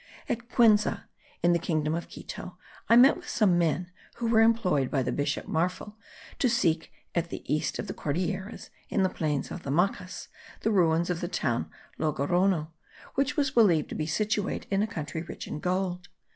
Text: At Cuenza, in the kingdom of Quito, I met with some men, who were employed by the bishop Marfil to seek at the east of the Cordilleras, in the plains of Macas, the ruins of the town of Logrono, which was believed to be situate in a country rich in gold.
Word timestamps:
At 0.27 0.49
Cuenza, 0.49 1.03
in 1.43 1.53
the 1.53 1.59
kingdom 1.59 1.93
of 1.93 2.09
Quito, 2.09 2.57
I 2.89 2.95
met 2.95 3.17
with 3.17 3.29
some 3.29 3.59
men, 3.59 3.91
who 4.15 4.25
were 4.27 4.41
employed 4.41 4.89
by 4.89 5.03
the 5.03 5.11
bishop 5.11 5.45
Marfil 5.45 5.93
to 6.39 6.49
seek 6.49 6.91
at 7.13 7.29
the 7.29 7.43
east 7.45 7.77
of 7.77 7.85
the 7.85 7.93
Cordilleras, 7.93 8.71
in 8.89 9.03
the 9.03 9.09
plains 9.09 9.51
of 9.51 9.61
Macas, 9.61 10.27
the 10.61 10.71
ruins 10.71 11.11
of 11.11 11.21
the 11.21 11.27
town 11.27 11.69
of 11.99 12.15
Logrono, 12.17 12.71
which 13.13 13.37
was 13.37 13.51
believed 13.51 13.89
to 13.89 13.93
be 13.95 14.07
situate 14.07 14.65
in 14.71 14.81
a 14.81 14.87
country 14.87 15.21
rich 15.21 15.45
in 15.45 15.59
gold. 15.59 16.07